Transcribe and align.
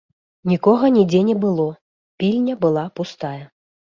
Нікога 0.51 0.85
нідзе 0.95 1.19
не 1.27 1.35
было, 1.43 1.65
пільня 2.23 2.57
была 2.65 2.87
пустая. 3.01 3.45